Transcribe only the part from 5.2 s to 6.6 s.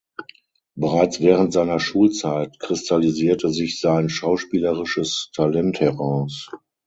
Talent heraus.